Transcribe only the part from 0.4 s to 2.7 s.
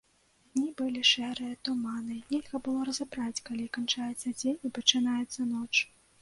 Дні былі шэрыя, туманныя, нельга